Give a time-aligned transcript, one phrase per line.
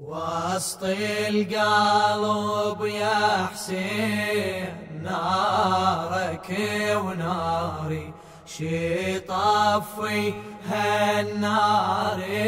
[0.00, 4.68] وسط القلب يا حسين
[5.02, 6.56] نارك
[6.94, 8.14] وناري.
[8.46, 10.34] شي طفي
[10.70, 12.42] هالناري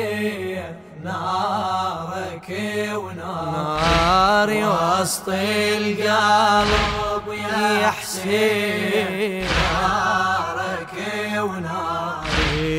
[1.03, 2.51] نارك
[2.95, 4.67] وناري.
[4.67, 9.49] وسط القلب يا حسين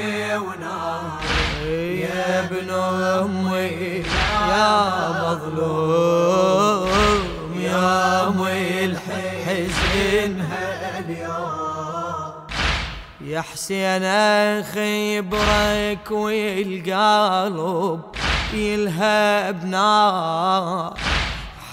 [0.42, 4.02] وناري يا ابن أمي
[4.50, 4.74] يا
[5.22, 6.48] مظلوم
[7.60, 10.34] يا امي الحزن
[13.20, 18.00] يا حسين أخي برك والقلب
[18.54, 20.96] يلهب نار.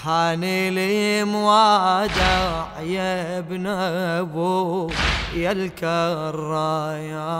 [0.06, 4.90] حان لي موادع يا ابن ابو
[5.34, 7.34] يا الكرايا.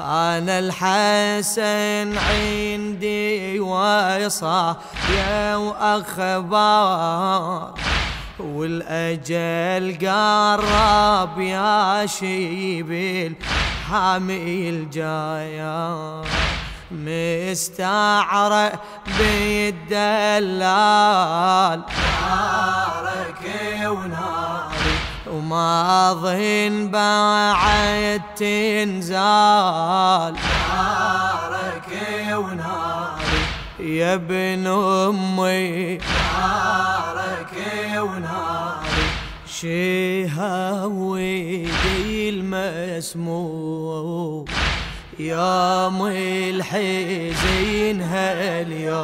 [0.00, 4.76] أنا الحسن عندي ويصا
[5.16, 6.94] يا وأخبار
[8.40, 13.34] والأجل قرب يا شيبيل
[13.90, 16.22] حامي جايا
[16.90, 18.72] مستعرى
[19.18, 20.64] بالدلال.
[22.22, 23.42] نارك
[23.86, 24.94] وناري
[25.26, 30.34] وما ظن بعد تنزال.
[30.68, 31.88] نارك
[32.32, 33.42] وناري
[33.80, 35.98] يا ابن أمي.
[35.98, 37.54] نارك
[37.96, 39.06] وناري
[39.46, 41.34] شهوي
[42.28, 44.44] المسموم
[45.18, 48.94] يوم الحزين هاليوم.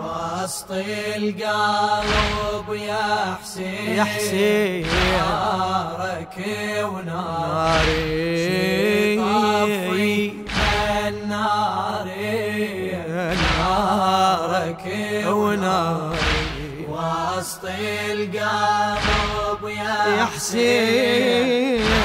[0.00, 4.86] وسط القلب يا حسين يا حسين.
[5.12, 6.36] نارك
[6.82, 8.00] وناري
[9.20, 10.32] طفي
[11.08, 12.50] الناري
[13.58, 14.84] نارك
[15.26, 17.64] وناري وسط
[18.10, 21.99] القلب يا حسين.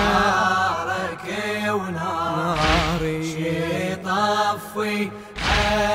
[1.76, 5.10] وناري شي طفي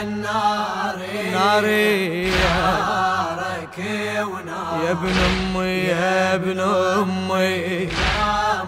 [0.01, 1.31] الناري.
[1.33, 2.31] ناري.
[2.31, 3.77] نارك
[4.33, 7.57] وناري يا ابن أمي يا ابن أمي.
[7.81, 7.89] يا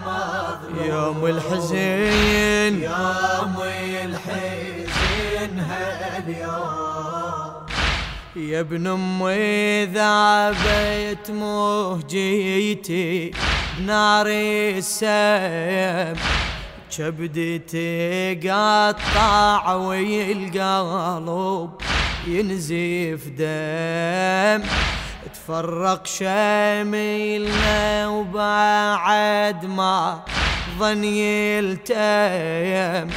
[0.05, 0.85] مظلوم.
[0.89, 2.73] يوم الحزين.
[2.83, 3.57] يوم
[4.05, 7.53] الحزين هاليوم.
[8.35, 13.31] يا ابن أمي ذابت مهجيتي
[13.77, 14.27] بنار
[14.77, 16.42] السيف
[16.97, 21.69] كبدتي قطع والقلب
[22.27, 24.67] ينزف دم.
[25.33, 30.19] تفرق شميلنا وبعد ما
[30.79, 33.09] ظن يلتيم.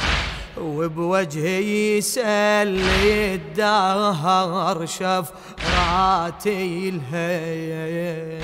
[0.57, 5.31] وبوجهي يسأل الدهر شف
[5.77, 8.41] راتي الهيم.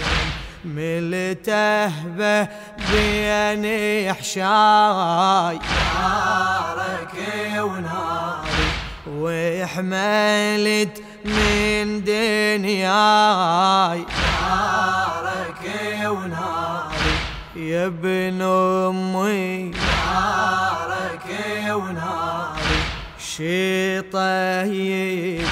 [0.65, 2.47] ملتهبه
[2.91, 3.65] بين
[4.13, 5.59] حشاي
[5.99, 7.15] نارك
[7.59, 8.67] وناري.
[9.07, 14.01] وحملت من دنياي.
[14.41, 15.65] نارك
[16.05, 17.15] وناري.
[17.55, 19.69] يا ابن أمي.
[19.69, 21.27] نارك
[21.69, 22.83] وناري.
[23.19, 25.43] شي طيب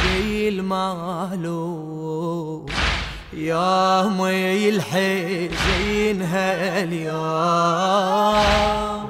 [3.42, 4.22] المالو يوم
[4.76, 7.12] الحزين هاليوم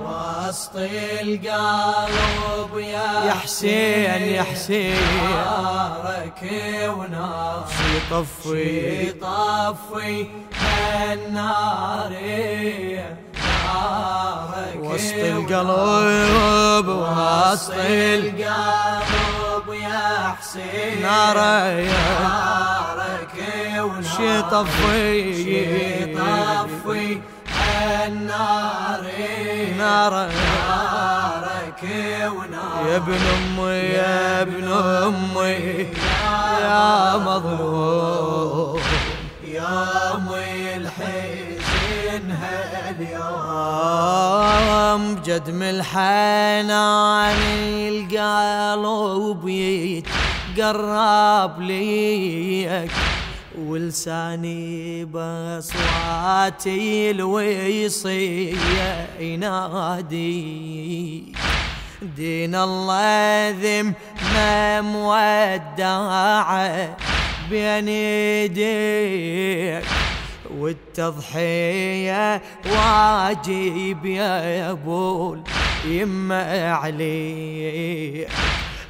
[0.01, 0.75] وسط
[1.21, 4.95] القلب يا حسين يا حسين.
[5.35, 6.41] نارك
[6.97, 9.11] ونار شي طفي.
[9.11, 10.27] طفي
[11.13, 12.11] النار
[14.79, 21.01] وسط القلب وسط القلب يا حسين.
[21.01, 21.87] نارك
[24.17, 27.07] شي طفي طفي
[28.05, 29.03] النار
[29.77, 31.81] نار نارك
[32.35, 32.87] ونار.
[32.87, 35.59] يا ابن أمي يا ابن أمي.
[36.61, 38.81] يا مظلوم.
[39.47, 43.41] يا امي الحزن هاليوم.
[45.25, 47.39] جد من الحنان
[47.91, 49.43] القلب
[50.57, 52.91] يتقرب ليك.
[53.71, 61.23] ولساني بصواتي الويصية ينادي.
[62.17, 63.93] دين الله ذم
[64.33, 66.97] ما مودعه
[67.49, 69.85] بين يديك
[70.57, 75.37] والتضحية واجب يا أبو
[75.85, 78.27] يما علي.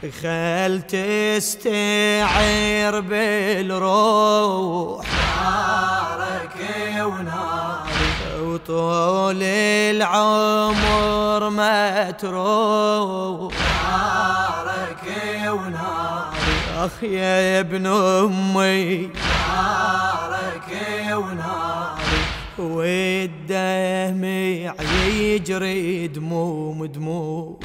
[0.01, 5.05] خل تستعير بالروح.
[5.41, 6.57] نارك
[7.01, 9.43] وناري وطول
[9.93, 13.53] العمر ما تروح.
[13.91, 15.03] نارك
[15.47, 19.09] وناري أخ يا ابن أمي.
[19.53, 20.69] نارك
[21.13, 22.21] وناري
[22.59, 24.73] والدمع
[25.13, 27.59] يجري دموم دموم.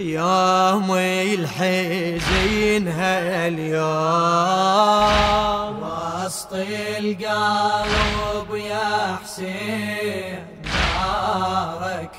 [0.00, 0.90] يوم
[1.28, 3.84] الحزين هاليوم
[6.24, 6.52] وسط
[6.98, 12.18] القلب يا حسين نارك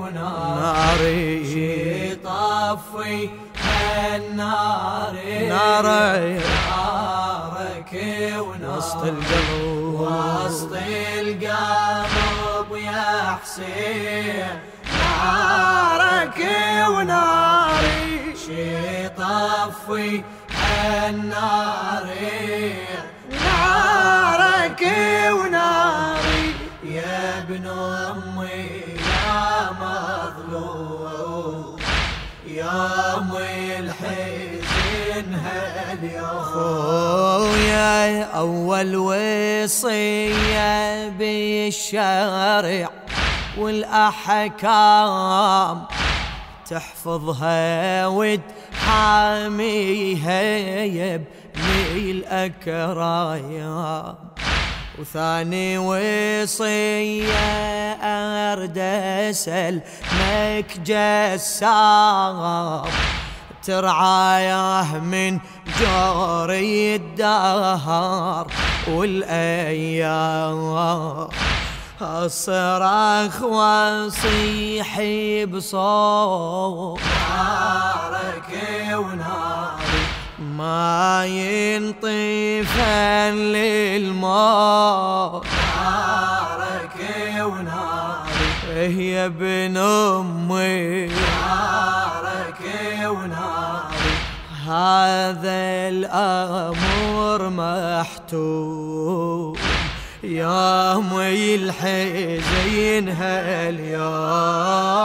[0.00, 3.28] وناري ناري طفي
[4.16, 5.12] النار
[5.48, 6.38] ناري
[6.70, 7.92] نارك
[8.38, 10.00] وسط وناري القلب.
[10.00, 10.72] وسط
[11.18, 14.69] القلب يا حسين
[19.90, 20.22] طفي
[21.08, 22.06] النار.
[23.30, 24.82] نارك
[25.32, 26.54] وناري
[26.84, 28.70] يا ابن أمي
[29.10, 31.76] يا مظلوم.
[32.46, 36.44] يا أمي الحزن هاليوم.
[36.54, 42.88] خويا أول وصية بالشارع
[43.58, 44.66] والأحكام
[46.70, 48.69] تحفظها وتحاميها
[50.84, 54.14] يا ابني الأكرايام
[54.98, 57.32] وثاني وصية
[58.02, 58.78] أرد
[59.30, 62.82] أسلمك جسام
[63.66, 65.38] ترعايه من
[65.80, 68.46] جوري الدهر
[68.88, 70.60] والأيام.
[72.02, 75.00] أصرخ وأصيح
[75.52, 77.00] بصوت
[77.30, 78.50] نارك
[78.92, 80.00] وناري
[80.56, 82.08] ما ينطفن
[83.52, 85.46] للموت.
[85.80, 86.96] نارك
[87.40, 91.06] وناري يا ابن أمي.
[91.06, 92.60] نارك
[93.04, 94.10] وناري
[94.66, 98.89] هذا الأمر محتوم.
[100.40, 103.08] يا مي الحزين
[104.40, 105.00] هاليوم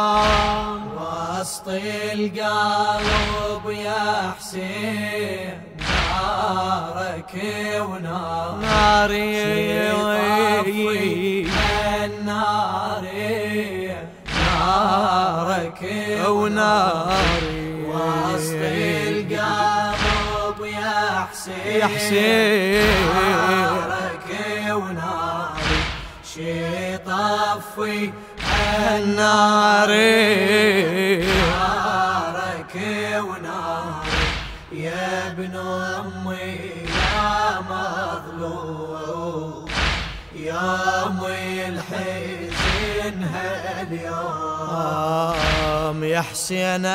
[0.98, 1.68] وسط
[2.14, 7.34] القلب يا حسين نارك
[7.80, 9.36] وناري
[12.26, 13.96] ناري
[14.50, 15.82] نارك
[16.28, 18.64] وناري وسط
[19.08, 22.86] القلب يا حسين يا حسين.
[23.16, 24.30] نارك
[24.72, 25.15] وناري
[26.36, 28.12] شي طفي
[28.92, 29.92] النار.
[31.48, 32.76] نارك
[33.28, 34.26] وناري
[34.72, 36.56] يا ابن أمي
[36.92, 39.66] يا مظلوم.
[40.36, 44.64] يا امي الحزن هاليوم.
[46.04, 46.86] يا حسين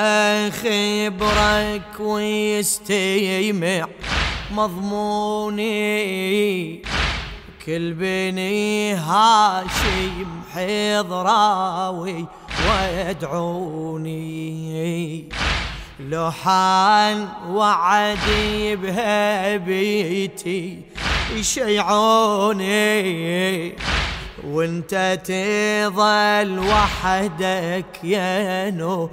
[0.53, 3.87] خبرك ويستمع
[4.51, 5.71] مضموني.
[7.67, 12.27] كل بني هاشم حضراوي
[12.71, 14.21] ويدعوني
[16.01, 20.81] لو حان وعدي بهبيتي
[21.37, 22.71] يشيعوني.
[24.45, 29.11] وانت تظل وحدك يا نور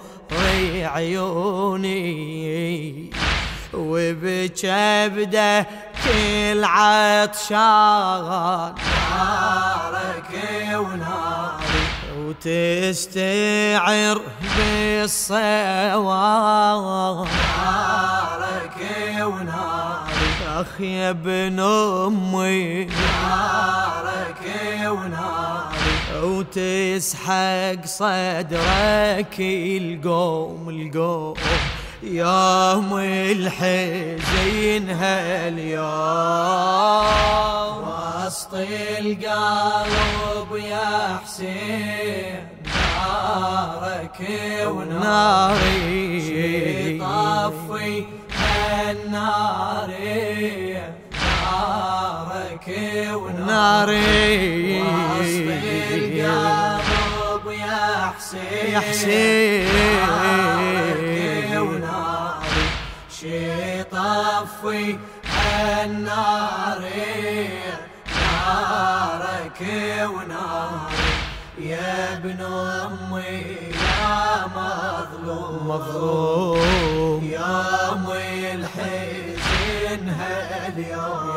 [0.94, 2.08] عيوني.
[3.74, 5.68] وبكبده
[6.08, 8.24] كل عطشان
[9.12, 10.32] نارك
[10.74, 11.84] وناري
[12.18, 14.18] وتستعر
[14.58, 15.98] بالصواب.
[17.58, 18.78] نارك
[19.22, 22.86] وناري اخ يا ابن أمي.
[22.86, 24.44] نارك
[24.86, 31.34] وناري وتسحق صدرك القوم القوم.
[32.04, 35.88] يوم الحزين هاليوم.
[38.26, 44.20] وسط القلب يا حسين نارك
[44.66, 46.20] وناري.
[46.20, 48.06] ناري طفي
[48.90, 49.90] النار
[51.48, 52.68] نارك
[53.14, 53.46] وناري.
[53.48, 55.50] ناري وسط
[55.94, 59.77] القلب يا حسين يا حسين.
[64.58, 64.98] طفي
[65.84, 66.82] النار
[68.10, 69.62] نارك
[70.14, 71.14] وناري.
[71.60, 73.38] يا ابن أمي
[73.74, 77.24] يا مظلوم مظلوم.
[77.24, 81.28] يا امي الحزن هاليوم.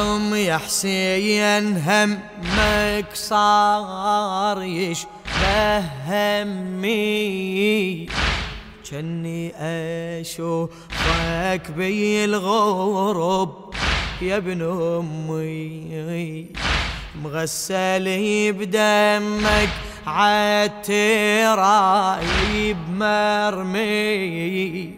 [0.00, 5.78] يوم يا حسين همك صار يشبه
[6.08, 7.00] همي.
[8.92, 9.52] جني
[10.20, 13.74] اشوفك بي الغرب
[14.22, 16.46] يا ابن أمي
[17.22, 18.06] مغسل
[18.52, 19.68] بدمك
[20.06, 20.76] عالترايب
[22.90, 24.94] مرمي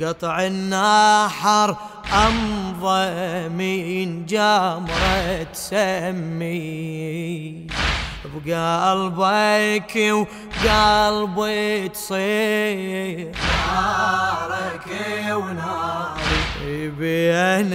[0.00, 1.76] قطع النحر
[2.12, 7.66] أمضى من جمرة سمي.
[8.34, 13.32] بقلبك وقلبي تصير
[13.72, 14.86] نارك
[15.30, 16.88] وناري.
[16.98, 17.72] بين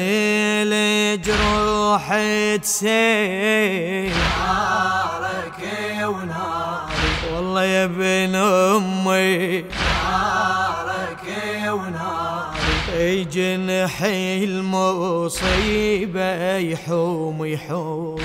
[0.67, 2.05] الجروح
[2.61, 5.61] تسير نارك
[6.03, 6.95] وناري.
[7.33, 9.61] والله يا ابن أمي.
[9.61, 11.25] نارك
[11.67, 13.23] وناري.
[13.23, 18.21] جنحي المصيبة يحوم يحوم.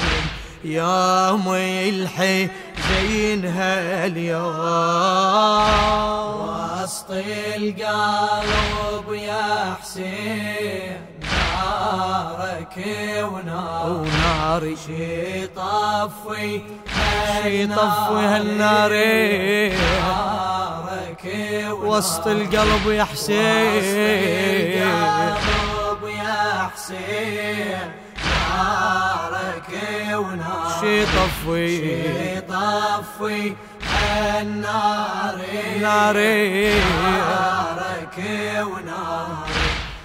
[0.65, 2.49] يوم الحي
[2.89, 4.51] زينها اليوم
[6.83, 12.77] وسط القلب يا حسين نارك
[13.33, 16.63] وناري وناري شي طفي
[17.43, 18.93] شي طفي هالنار.
[20.01, 21.25] نارك
[21.71, 24.83] وسط القلب يا حسين.
[24.83, 28.00] القلب يا حسين.
[30.81, 31.69] شي طفي.
[31.81, 33.55] شي طفي.
[34.41, 35.37] النار
[35.81, 36.75] ناري.
[36.75, 38.17] نارك
[38.61, 39.61] وناري.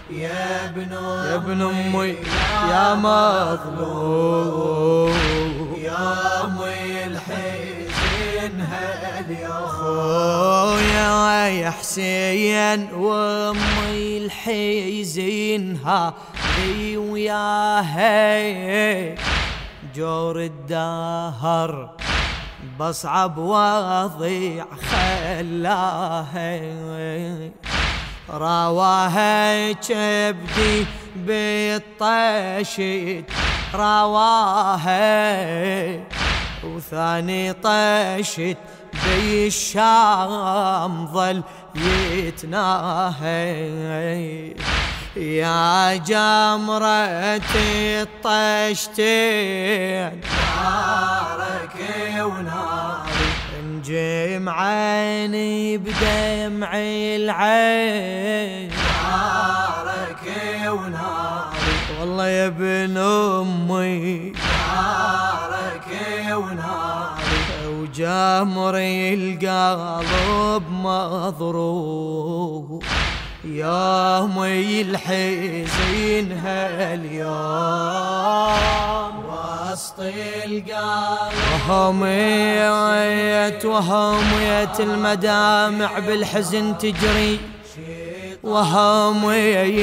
[0.10, 2.16] يا ابن يا ابن أمي
[2.70, 4.36] يا مظلوم.
[5.78, 10.00] يا امي الحزن هاليوم
[10.96, 16.14] يا يا حسين وامي الحزينها
[16.58, 18.26] لي وياها.
[19.96, 21.90] جور الدهر
[22.80, 26.60] بصعب وضيع خلاها
[28.30, 30.86] رواها كبدي
[31.16, 32.82] بالطشت
[33.76, 35.06] رواها
[36.64, 38.58] وثاني طشت
[38.94, 41.44] بي الشام ظل
[42.16, 43.46] يتناهي.
[45.16, 47.40] يا جمرة
[48.26, 50.22] الطشتين.
[50.62, 51.76] نارك
[52.20, 53.30] وناري
[53.64, 56.72] نجم عيني بدمع
[57.16, 58.70] العين.
[58.70, 60.24] نارك
[60.68, 64.34] وناري والله يا ابن أمي.
[64.76, 65.88] نارك
[66.32, 72.84] وناري وجمري القلب مضروب
[73.46, 77.26] يا امي الحزين هاليوم
[79.30, 81.34] وسط القلب.
[81.70, 87.40] وهميت وهميت المدامع بالحزن تجري.
[88.44, 89.76] وهميت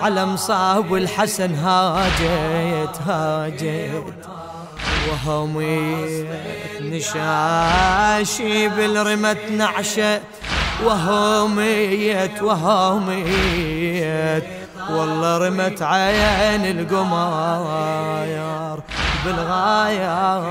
[0.00, 4.14] على مصاب الحسن هاجت هاجت
[5.08, 6.26] وهميت
[6.80, 10.22] نشاشي بالرمت نعشت.
[10.86, 13.82] وهميت وهميت
[14.90, 18.32] والله رمت عين القماير
[19.24, 20.42] بالغاية